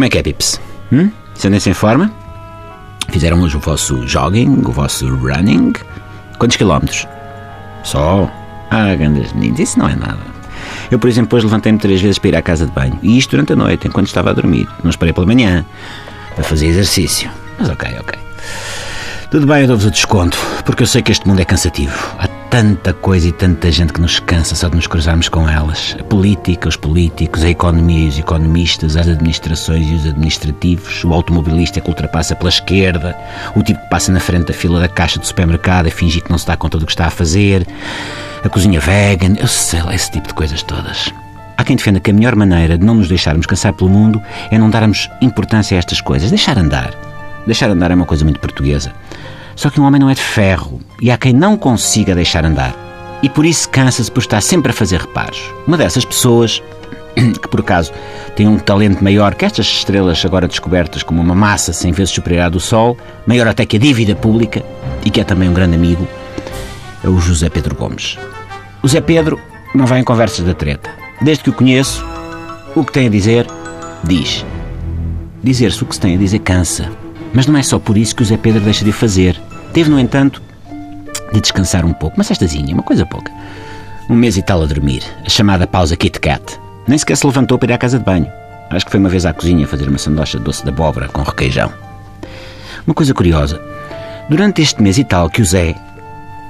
[0.00, 0.58] Como é que é, Pips?
[0.90, 1.10] Hum?
[1.34, 2.10] Sentem-se em forma?
[3.10, 5.74] Fizeram hoje o vosso jogging, o vosso running?
[6.38, 7.06] Quantos quilómetros?
[7.84, 8.32] Só?
[8.70, 10.16] Ah, grandes meninos, isso não é nada.
[10.90, 12.98] Eu, por exemplo, hoje levantei-me três vezes para ir à casa de banho.
[13.02, 14.66] E isto durante a noite, enquanto estava a dormir.
[14.82, 15.66] Não esperei pela manhã
[16.34, 17.30] para fazer exercício.
[17.58, 18.18] Mas ok, ok.
[19.30, 22.16] Tudo bem, eu dou-vos o desconto, porque eu sei que este mundo é cansativo.
[22.18, 25.96] Há tanta coisa e tanta gente que nos cansa só de nos cruzarmos com elas.
[26.00, 31.12] A política, os políticos, a economia e os economistas, as administrações e os administrativos, o
[31.12, 33.16] automobilista que ultrapassa pela esquerda,
[33.54, 36.30] o tipo que passa na frente da fila da caixa do supermercado a fingir que
[36.30, 37.64] não se dá conta do que está a fazer,
[38.44, 41.14] a cozinha vegan, eu sei lá, esse tipo de coisas todas.
[41.56, 44.58] Há quem defenda que a melhor maneira de não nos deixarmos cansar pelo mundo é
[44.58, 46.92] não darmos importância a estas coisas, deixar andar.
[47.46, 48.92] Deixar andar é uma coisa muito portuguesa.
[49.60, 52.74] Só que um homem não é de ferro e há quem não consiga deixar andar.
[53.22, 55.38] E por isso cansa-se por estar sempre a fazer reparos.
[55.66, 56.62] Uma dessas pessoas,
[57.14, 57.92] que por acaso
[58.34, 62.44] tem um talento maior que estas estrelas agora descobertas como uma massa sem vezes superior
[62.44, 64.64] à do Sol, maior até que a dívida pública,
[65.04, 66.08] e que é também um grande amigo,
[67.04, 68.18] é o José Pedro Gomes.
[68.82, 69.38] O Zé Pedro
[69.74, 70.88] não vai em conversas da treta.
[71.20, 72.02] Desde que o conheço,
[72.74, 73.46] o que tem a dizer,
[74.02, 74.42] diz.
[75.44, 76.90] Dizer-se o que se tem a dizer cansa.
[77.34, 79.38] Mas não é só por isso que o Zé Pedro deixa de fazer.
[79.72, 80.42] Teve, no entanto,
[81.32, 83.32] de descansar um pouco, uma cestazinha, uma coisa pouca.
[84.08, 86.42] Um mês e tal a dormir, a chamada pausa Kit Kat.
[86.88, 88.26] Nem sequer se levantou para ir à casa de banho.
[88.70, 91.22] Acho que foi uma vez à cozinha fazer uma sandocha de doce de abóbora com
[91.22, 91.72] requeijão.
[92.84, 93.60] Uma coisa curiosa.
[94.28, 95.76] Durante este mês e tal que o Zé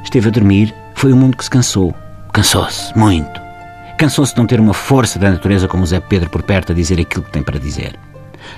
[0.03, 1.95] esteve a dormir, foi o mundo que se cansou.
[2.33, 3.41] Cansou-se, muito.
[3.99, 6.75] Cansou-se de não ter uma força da natureza como o Zé Pedro por perto a
[6.75, 7.99] dizer aquilo que tem para dizer.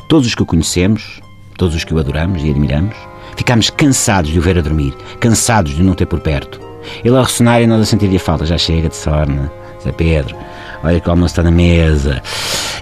[0.09, 1.21] Todos os que o conhecemos,
[1.57, 2.95] todos os que o adoramos e admiramos,
[3.37, 6.61] ficámos cansados de o ver a dormir, cansados de não ter por perto.
[7.05, 8.47] Ele a ressonar e nós a sentir-lhe a falta.
[8.47, 9.51] Já chega de sorna,
[9.83, 10.37] Zé Pedro.
[10.83, 12.23] Olha que o almoço está na mesa.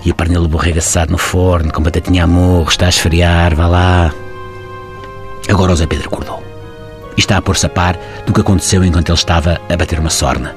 [0.04, 3.54] E o pernil de borrega assado no forno, com batatinha a morro, está a esfriar,
[3.54, 4.14] vá lá.
[5.48, 6.42] Agora o Zé Pedro acordou.
[7.16, 10.10] E está a pôr-se a par do que aconteceu enquanto ele estava a bater uma
[10.10, 10.54] sorna.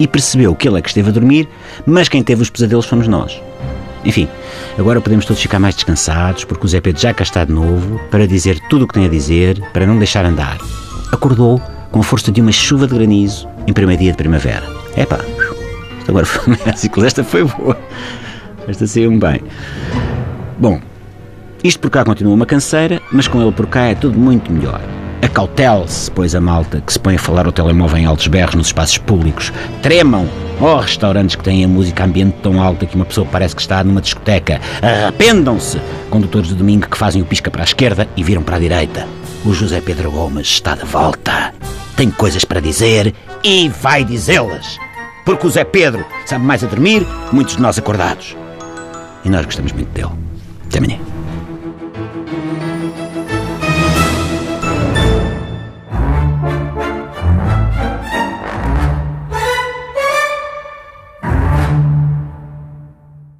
[0.00, 1.48] E percebeu que ele é que esteve a dormir,
[1.84, 3.40] mas quem teve os pesadelos fomos nós.
[4.06, 4.28] Enfim,
[4.78, 8.00] agora podemos todos ficar mais descansados, porque o Zé Pedro já cá está de novo
[8.08, 10.58] para dizer tudo o que tem a dizer, para não deixar andar.
[11.12, 14.64] Acordou com a força de uma chuva de granizo em primeiro dia de primavera.
[14.96, 15.18] Epá,
[16.06, 17.76] agora foi um esta foi boa.
[18.68, 19.40] Esta saiu-me bem.
[20.58, 20.80] Bom,
[21.64, 24.80] isto por cá continua uma canseira, mas com ele por cá é tudo muito melhor.
[25.20, 28.68] Acautele-se, pois a malta que se põe a falar ao telemóvel em altos berros nos
[28.68, 29.52] espaços públicos.
[29.82, 30.45] Tremam!
[30.58, 33.84] Oh, restaurantes que têm a música ambiente tão alta que uma pessoa parece que está
[33.84, 34.58] numa discoteca.
[34.80, 35.80] Arrependam-se!
[36.08, 39.06] Condutores de domingo que fazem o pisca para a esquerda e viram para a direita.
[39.44, 41.52] O José Pedro Gomes está de volta.
[41.94, 43.14] Tem coisas para dizer
[43.44, 44.78] e vai dizê-las.
[45.26, 48.36] Porque o Zé Pedro sabe mais a dormir, muitos de nós acordados.
[49.24, 50.10] E nós gostamos muito dele.
[50.68, 51.15] Até amanhã.